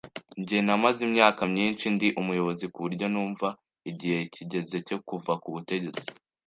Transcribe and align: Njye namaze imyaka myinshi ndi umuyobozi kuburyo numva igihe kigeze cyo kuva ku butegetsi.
Njye 0.41 0.59
namaze 0.65 0.99
imyaka 1.09 1.41
myinshi 1.53 1.85
ndi 1.95 2.07
umuyobozi 2.21 2.65
kuburyo 2.73 3.05
numva 3.13 3.47
igihe 3.91 4.19
kigeze 4.33 4.75
cyo 4.87 4.97
kuva 5.07 5.33
ku 5.43 5.49
butegetsi. 5.55 6.05